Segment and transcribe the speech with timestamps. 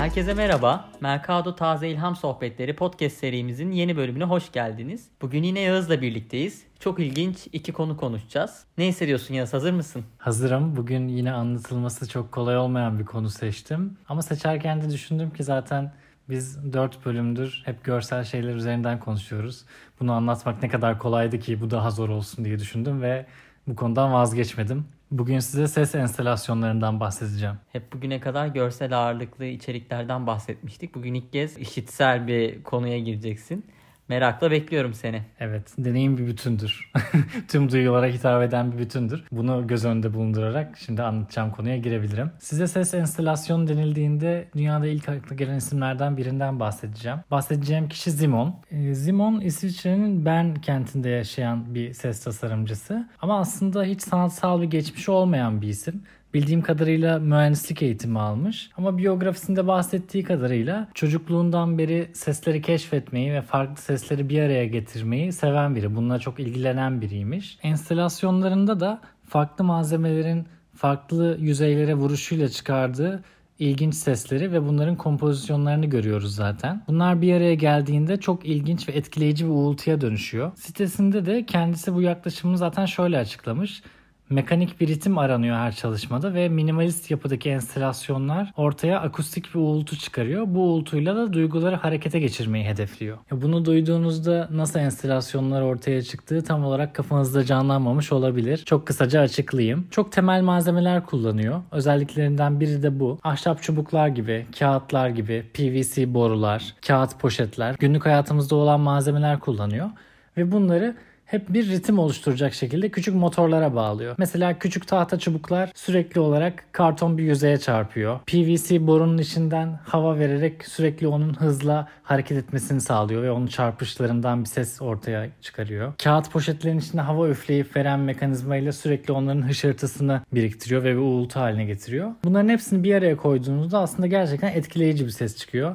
[0.00, 0.88] Herkese merhaba.
[1.00, 5.08] Mercado Taze İlham Sohbetleri podcast serimizin yeni bölümüne hoş geldiniz.
[5.22, 6.62] Bugün yine Yağız'la birlikteyiz.
[6.78, 8.64] Çok ilginç iki konu konuşacağız.
[8.78, 9.52] Ne hissediyorsun Yağız?
[9.52, 10.04] Hazır mısın?
[10.18, 10.76] Hazırım.
[10.76, 13.98] Bugün yine anlatılması çok kolay olmayan bir konu seçtim.
[14.08, 15.92] Ama seçerken de düşündüm ki zaten
[16.28, 19.64] biz dört bölümdür hep görsel şeyler üzerinden konuşuyoruz.
[20.00, 23.26] Bunu anlatmak ne kadar kolaydı ki bu daha zor olsun diye düşündüm ve
[23.66, 24.86] bu konudan vazgeçmedim.
[25.10, 27.54] Bugün size ses enstalasyonlarından bahsedeceğim.
[27.72, 30.94] Hep bugüne kadar görsel ağırlıklı içeriklerden bahsetmiştik.
[30.94, 33.66] Bugün ilk kez işitsel bir konuya gireceksin.
[34.10, 35.22] Merakla bekliyorum seni.
[35.40, 36.90] Evet, deneyim bir bütündür.
[37.48, 39.24] Tüm duyulara hitap eden bir bütündür.
[39.32, 42.30] Bunu göz önünde bulundurarak şimdi anlatacağım konuya girebilirim.
[42.38, 47.18] Size ses enstalasyonu denildiğinde dünyada ilk akla gelen isimlerden birinden bahsedeceğim.
[47.30, 48.54] Bahsedeceğim kişi Zimon.
[48.70, 53.08] Ee, Zimon İsviçre'nin Bern kentinde yaşayan bir ses tasarımcısı.
[53.22, 56.02] Ama aslında hiç sanatsal bir geçmişi olmayan bir isim.
[56.34, 63.82] Bildiğim kadarıyla mühendislik eğitimi almış ama biyografisinde bahsettiği kadarıyla çocukluğundan beri sesleri keşfetmeyi ve farklı
[63.82, 65.96] sesleri bir araya getirmeyi seven biri.
[65.96, 67.58] Bununla çok ilgilenen biriymiş.
[67.62, 73.22] Enstalasyonlarında da farklı malzemelerin farklı yüzeylere vuruşuyla çıkardığı
[73.58, 76.82] ilginç sesleri ve bunların kompozisyonlarını görüyoruz zaten.
[76.88, 80.52] Bunlar bir araya geldiğinde çok ilginç ve etkileyici bir uğultuya dönüşüyor.
[80.56, 83.82] Sitesinde de kendisi bu yaklaşımını zaten şöyle açıklamış
[84.30, 90.44] mekanik bir ritim aranıyor her çalışmada ve minimalist yapıdaki enstalasyonlar ortaya akustik bir uğultu çıkarıyor.
[90.46, 93.18] Bu uğultuyla da duyguları harekete geçirmeyi hedefliyor.
[93.32, 98.62] Bunu duyduğunuzda nasıl enstalasyonlar ortaya çıktığı tam olarak kafanızda canlanmamış olabilir.
[98.66, 99.86] Çok kısaca açıklayayım.
[99.90, 101.62] Çok temel malzemeler kullanıyor.
[101.72, 103.18] Özelliklerinden biri de bu.
[103.22, 109.90] Ahşap çubuklar gibi, kağıtlar gibi, PVC borular, kağıt poşetler, günlük hayatımızda olan malzemeler kullanıyor
[110.36, 110.96] ve bunları
[111.30, 114.14] hep bir ritim oluşturacak şekilde küçük motorlara bağlıyor.
[114.18, 118.20] Mesela küçük tahta çubuklar sürekli olarak karton bir yüzeye çarpıyor.
[118.26, 124.48] PVC borunun içinden hava vererek sürekli onun hızla hareket etmesini sağlıyor ve onun çarpışlarından bir
[124.48, 125.92] ses ortaya çıkarıyor.
[126.02, 131.64] Kağıt poşetlerin içinde hava üfleyip veren mekanizmayla sürekli onların hışırtısını biriktiriyor ve bir uğultu haline
[131.64, 132.10] getiriyor.
[132.24, 135.74] Bunların hepsini bir araya koyduğunuzda aslında gerçekten etkileyici bir ses çıkıyor.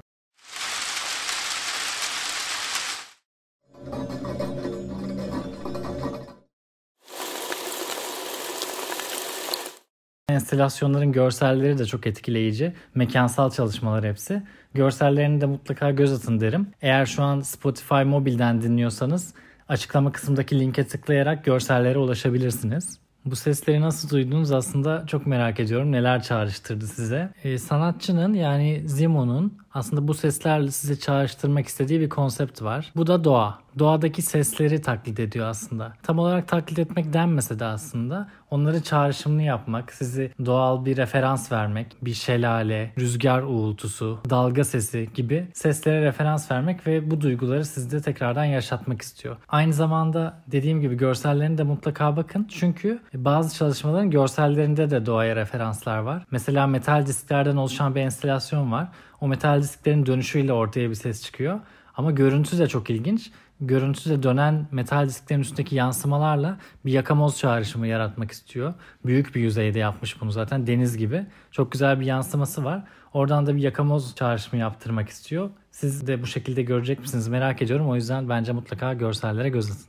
[10.36, 12.74] Enstalasyonların görselleri de çok etkileyici.
[12.96, 14.44] Mekansal çalışmalar hepsi.
[14.74, 16.68] Görsellerini de mutlaka göz atın derim.
[16.82, 19.34] Eğer şu an Spotify mobilden dinliyorsanız
[19.70, 23.00] açıklama kısmındaki linke tıklayarak görsellere ulaşabilirsiniz.
[23.26, 25.92] Bu sesleri nasıl duydunuz aslında çok merak ediyorum.
[25.92, 27.30] Neler çağrıştırdı size?
[27.44, 32.92] Ee, sanatçının yani Zimo'nun aslında bu seslerle size çağrıştırmak istediği bir konsept var.
[32.96, 33.65] Bu da doğa.
[33.80, 35.94] Doğadaki sesleri taklit ediyor aslında.
[36.04, 41.98] Tam olarak taklit etmek denmese de aslında onları çağrışımlı yapmak, sizi doğal bir referans vermek,
[42.02, 48.46] bir şelale, rüzgar uğultusu, dalga sesi gibi seslere referans vermek ve bu duyguları sizde tekrardan
[48.46, 49.38] yaşatmak istiyor.
[49.48, 52.48] Aynı zamanda dediğim gibi görsellerine de mutlaka bakın.
[52.52, 56.26] Çünkü bazı çalışmaların görsellerinde de doğaya referanslar var.
[56.32, 58.88] Mesela metal disklerden oluşan bir enstalasyon var.
[59.22, 61.60] O metal disklerin dönüşüyle ortaya bir ses çıkıyor.
[61.98, 63.32] Ama görüntüsü de çok ilginç.
[63.62, 68.74] Görüntüsü de dönen metal disklerin üstündeki yansımalarla bir yakamoz çağrışımı yaratmak istiyor.
[69.06, 71.26] Büyük bir yüzeyde yapmış bunu zaten deniz gibi.
[71.52, 72.84] Çok güzel bir yansıması var.
[73.14, 75.50] Oradan da bir yakamoz çağrışımı yaptırmak istiyor.
[75.72, 77.90] Siz de bu şekilde görecek misiniz merak ediyorum.
[77.90, 79.86] O yüzden bence mutlaka görsellere göz atın.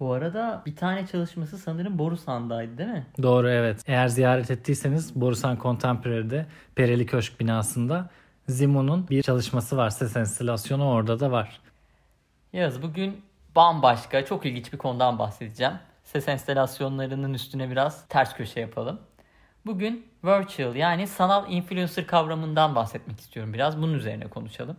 [0.00, 3.06] Bu arada bir tane çalışması sanırım Borusan'daydı değil mi?
[3.22, 3.82] Doğru evet.
[3.86, 8.10] Eğer ziyaret ettiyseniz Borusan Contemporary'de Pereli Köşk binasında
[8.48, 9.90] Zimon'un bir çalışması var.
[9.90, 11.60] Ses enstalasyonu orada da var.
[12.52, 13.22] Yaz bugün
[13.56, 15.72] bambaşka çok ilginç bir konudan bahsedeceğim.
[16.04, 19.00] Ses enstalasyonlarının üstüne biraz ters köşe yapalım.
[19.66, 23.82] Bugün virtual yani sanal influencer kavramından bahsetmek istiyorum biraz.
[23.82, 24.76] Bunun üzerine konuşalım.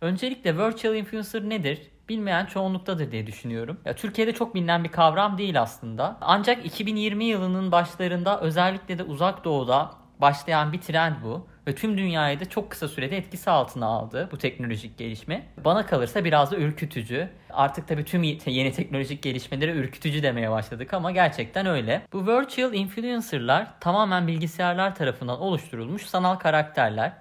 [0.00, 1.90] Öncelikle virtual influencer nedir?
[2.08, 3.80] Bilmeyen çoğunluktadır diye düşünüyorum.
[3.84, 6.16] Ya Türkiye'de çok bilinen bir kavram değil aslında.
[6.20, 12.40] Ancak 2020 yılının başlarında özellikle de uzak doğuda başlayan bir trend bu ve tüm dünyayı
[12.40, 15.46] da çok kısa sürede etkisi altına aldı bu teknolojik gelişme.
[15.64, 17.28] Bana kalırsa biraz da ürkütücü.
[17.50, 22.02] Artık tabii tüm yeni teknolojik gelişmelere ürkütücü demeye başladık ama gerçekten öyle.
[22.12, 27.12] Bu virtual influencer'lar tamamen bilgisayarlar tarafından oluşturulmuş sanal karakterler.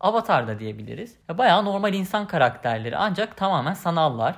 [0.00, 1.16] Avatar da diyebiliriz.
[1.28, 4.36] Bayağı normal insan karakterleri ancak tamamen sanallar.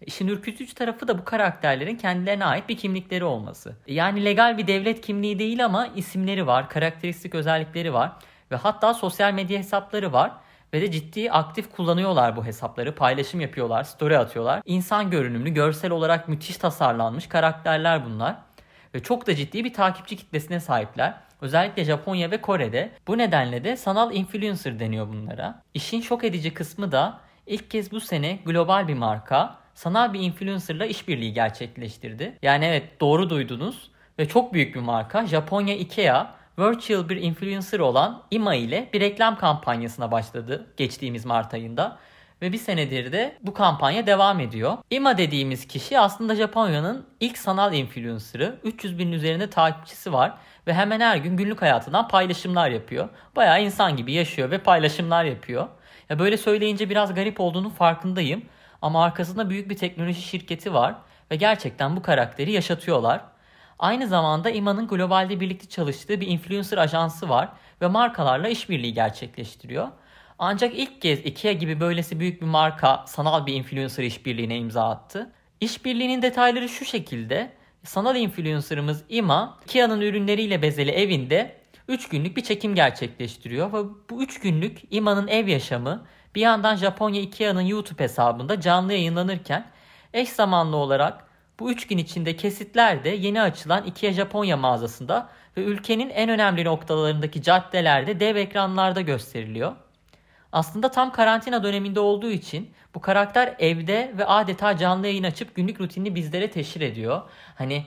[0.00, 3.76] İşin ürkütücü tarafı da bu karakterlerin kendilerine ait bir kimlikleri olması.
[3.86, 8.12] Yani legal bir devlet kimliği değil ama isimleri var, karakteristik özellikleri var
[8.50, 10.32] ve hatta sosyal medya hesapları var
[10.72, 12.94] ve de ciddi aktif kullanıyorlar bu hesapları.
[12.94, 14.62] Paylaşım yapıyorlar, story atıyorlar.
[14.64, 18.36] İnsan görünümlü, görsel olarak müthiş tasarlanmış karakterler bunlar.
[18.94, 21.14] Ve çok da ciddi bir takipçi kitlesine sahipler.
[21.40, 22.90] Özellikle Japonya ve Kore'de.
[23.06, 25.62] Bu nedenle de sanal influencer deniyor bunlara.
[25.74, 30.86] İşin şok edici kısmı da ilk kez bu sene global bir marka sanal bir influencerla
[30.86, 32.38] işbirliği gerçekleştirdi.
[32.42, 38.22] Yani evet doğru duydunuz ve çok büyük bir marka Japonya Ikea virtual bir influencer olan
[38.30, 41.98] Ima ile bir reklam kampanyasına başladı geçtiğimiz Mart ayında.
[42.42, 44.78] Ve bir senedir de bu kampanya devam ediyor.
[44.90, 48.58] Ima dediğimiz kişi aslında Japonya'nın ilk sanal influencer'ı.
[48.64, 50.34] 300 bin üzerinde takipçisi var
[50.66, 53.08] ve hemen her gün günlük hayatından paylaşımlar yapıyor.
[53.36, 55.68] Bayağı insan gibi yaşıyor ve paylaşımlar yapıyor.
[56.10, 58.42] Ya böyle söyleyince biraz garip olduğunu farkındayım.
[58.82, 60.94] Ama arkasında büyük bir teknoloji şirketi var
[61.30, 63.20] ve gerçekten bu karakteri yaşatıyorlar.
[63.78, 67.48] Aynı zamanda Ima'nın globalde birlikte çalıştığı bir influencer ajansı var
[67.82, 69.88] ve markalarla işbirliği gerçekleştiriyor.
[70.38, 75.32] Ancak ilk kez Ikea gibi böylesi büyük bir marka sanal bir influencer işbirliğine imza attı.
[75.60, 77.52] İşbirliğinin detayları şu şekilde.
[77.84, 81.56] Sanal influencer'ımız Ima, Ikea'nın ürünleriyle bezeli evinde
[81.88, 87.20] 3 günlük bir çekim gerçekleştiriyor ve bu 3 günlük Ima'nın ev yaşamı bir yandan Japonya
[87.20, 89.66] Ikea'nın YouTube hesabında canlı yayınlanırken
[90.12, 91.24] eş zamanlı olarak
[91.60, 96.64] bu 3 gün içinde kesitler de yeni açılan Ikea Japonya mağazasında ve ülkenin en önemli
[96.64, 99.72] noktalarındaki caddelerde dev ekranlarda gösteriliyor.
[100.52, 105.80] Aslında tam karantina döneminde olduğu için bu karakter evde ve adeta canlı yayın açıp günlük
[105.80, 107.22] rutinini bizlere teşhir ediyor.
[107.54, 107.86] Hani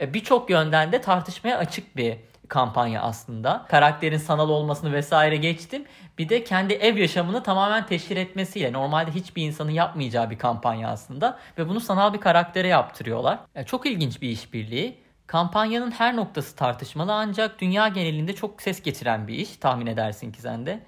[0.00, 2.16] e, birçok yönden de tartışmaya açık bir
[2.50, 3.66] kampanya aslında.
[3.68, 5.84] Karakterin sanal olmasını vesaire geçtim.
[6.18, 11.38] Bir de kendi ev yaşamını tamamen teşhir etmesiyle normalde hiçbir insanın yapmayacağı bir kampanya aslında
[11.58, 13.38] ve bunu sanal bir karaktere yaptırıyorlar.
[13.54, 14.98] Yani çok ilginç bir işbirliği.
[15.26, 20.40] Kampanyanın her noktası tartışmalı ancak dünya genelinde çok ses getiren bir iş tahmin edersin ki
[20.40, 20.80] sen de.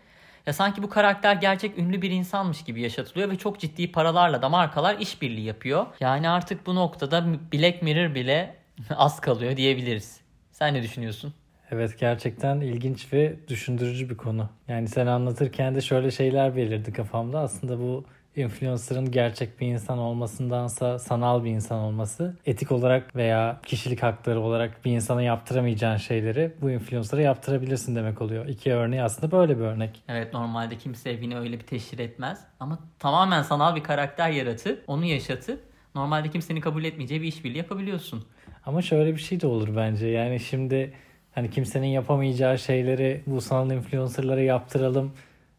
[0.47, 4.49] Ya sanki bu karakter gerçek ünlü bir insanmış gibi yaşatılıyor ve çok ciddi paralarla da
[4.49, 5.87] markalar işbirliği yapıyor.
[6.01, 8.57] Yani artık bu noktada Black Mirror bile
[8.97, 10.21] az kalıyor diyebiliriz.
[10.53, 11.35] Sen ne düşünüyorsun?
[11.73, 14.49] Evet gerçekten ilginç ve düşündürücü bir konu.
[14.69, 17.41] Yani sen anlatırken de şöyle şeyler belirdi kafamda.
[17.41, 18.05] Aslında bu
[18.37, 24.85] influencer'ın gerçek bir insan olmasındansa sanal bir insan olması etik olarak veya kişilik hakları olarak
[24.85, 28.47] bir insana yaptıramayacağın şeyleri bu influencer'a yaptırabilirsin demek oluyor.
[28.47, 30.03] İki örneği aslında böyle bir örnek.
[30.09, 35.05] Evet normalde kimse evini öyle bir teşhir etmez ama tamamen sanal bir karakter yaratıp onu
[35.05, 35.61] yaşatıp
[35.95, 38.25] normalde kimsenin kabul etmeyeceği bir işbirliği yapabiliyorsun.
[38.67, 40.93] Ama şöyle bir şey de olur bence yani şimdi
[41.35, 45.13] hani kimsenin yapamayacağı şeyleri bu sanal influencer'lara yaptıralım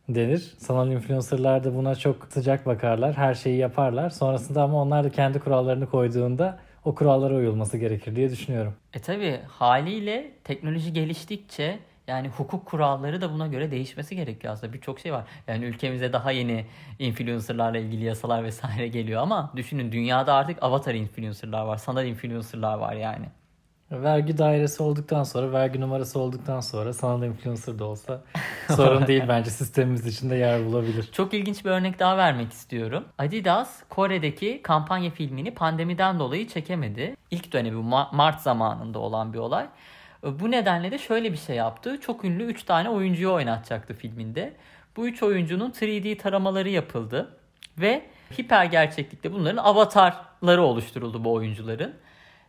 [0.09, 0.53] denir.
[0.57, 3.17] Sanal influencer'lar da buna çok sıcak bakarlar.
[3.17, 4.09] Her şeyi yaparlar.
[4.09, 8.73] Sonrasında ama onlar da kendi kurallarını koyduğunda o kurallara uyulması gerekir diye düşünüyorum.
[8.93, 14.73] E tabi haliyle teknoloji geliştikçe yani hukuk kuralları da buna göre değişmesi gerekiyor aslında.
[14.73, 15.23] Birçok şey var.
[15.47, 16.65] Yani ülkemize daha yeni
[16.99, 21.77] influencerlarla ilgili yasalar vesaire geliyor ama düşünün dünyada artık avatar influencerlar var.
[21.77, 23.25] Sanal influencerlar var yani.
[23.91, 28.21] Vergi dairesi olduktan sonra, vergi numarası olduktan sonra sanal influencer da olsa
[28.75, 31.09] sorun değil bence sistemimiz içinde yer bulabilir.
[31.12, 33.06] Çok ilginç bir örnek daha vermek istiyorum.
[33.18, 37.15] Adidas Kore'deki kampanya filmini pandemiden dolayı çekemedi.
[37.31, 37.81] İlk dönemi
[38.12, 39.68] Mart zamanında olan bir olay.
[40.24, 42.00] Bu nedenle de şöyle bir şey yaptı.
[42.01, 44.53] Çok ünlü 3 tane oyuncuyu oynatacaktı filminde.
[44.95, 47.38] Bu 3 oyuncunun 3D taramaları yapıldı
[47.77, 48.06] ve
[48.38, 51.94] hiper gerçeklikte bunların avatarları oluşturuldu bu oyuncuların.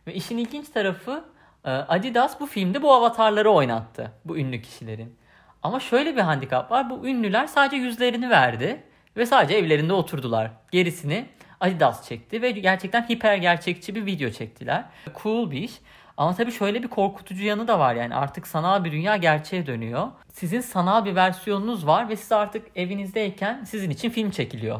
[0.07, 1.23] Ve işin ilginç tarafı
[1.65, 4.11] ee, Adidas bu filmde bu avatarları oynattı.
[4.25, 5.15] Bu ünlü kişilerin.
[5.63, 6.89] Ama şöyle bir handikap var.
[6.89, 8.83] Bu ünlüler sadece yüzlerini verdi
[9.17, 10.51] ve sadece evlerinde oturdular.
[10.71, 11.25] Gerisini
[11.59, 14.85] Adidas çekti ve gerçekten hiper gerçekçi bir video çektiler.
[15.23, 15.73] Cool bir iş.
[16.17, 20.07] Ama tabii şöyle bir korkutucu yanı da var yani artık sanal bir dünya gerçeğe dönüyor.
[20.33, 24.79] Sizin sanal bir versiyonunuz var ve siz artık evinizdeyken sizin için film çekiliyor.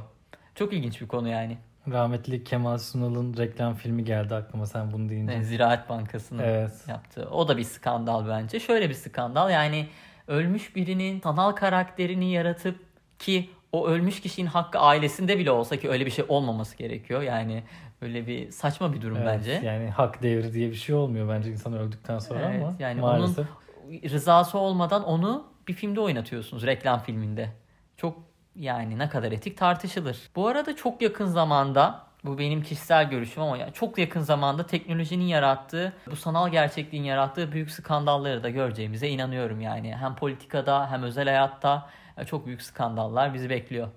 [0.55, 1.57] Çok ilginç bir konu yani.
[1.91, 5.43] Rahmetli Kemal Sunal'ın reklam filmi geldi aklıma sen bunu deyince.
[5.43, 6.71] Ziraat Bankası'nın evet.
[6.87, 7.29] yaptığı.
[7.29, 8.59] O da bir skandal bence.
[8.59, 9.87] Şöyle bir skandal yani
[10.27, 12.79] ölmüş birinin sanal karakterini yaratıp
[13.19, 17.21] ki o ölmüş kişinin hakkı ailesinde bile olsa ki öyle bir şey olmaması gerekiyor.
[17.21, 17.63] Yani
[18.01, 19.61] öyle bir saçma bir durum evet, bence.
[19.63, 23.47] Yani hak devri diye bir şey olmuyor bence insan öldükten sonra evet, ama yani maalesef.
[23.87, 27.49] onun rızası olmadan onu bir filmde oynatıyorsunuz reklam filminde.
[27.97, 28.17] Çok
[28.55, 30.17] yani ne kadar etik tartışılır.
[30.35, 35.25] Bu arada çok yakın zamanda bu benim kişisel görüşüm ama yani çok yakın zamanda teknolojinin
[35.25, 39.95] yarattığı, bu sanal gerçekliğin yarattığı büyük skandalları da göreceğimize inanıyorum yani.
[39.95, 41.89] Hem politikada hem özel hayatta
[42.25, 43.87] çok büyük skandallar bizi bekliyor.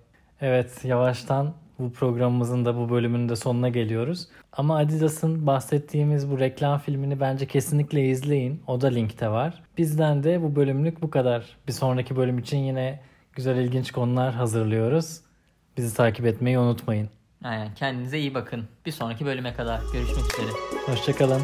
[0.41, 4.29] Evet yavaştan bu programımızın da bu bölümünün de sonuna geliyoruz.
[4.53, 8.63] Ama Adidas'ın bahsettiğimiz bu reklam filmini bence kesinlikle izleyin.
[8.67, 9.63] O da linkte var.
[9.79, 11.57] Bizden de bu bölümlük bu kadar.
[11.69, 13.01] Bir sonraki bölüm için yine
[13.39, 15.21] güzel ilginç konular hazırlıyoruz.
[15.77, 17.09] Bizi takip etmeyi unutmayın.
[17.45, 18.65] Aynen kendinize iyi bakın.
[18.87, 20.51] Bir sonraki bölüme kadar görüşmek üzere.
[20.87, 21.43] Hoşçakalın.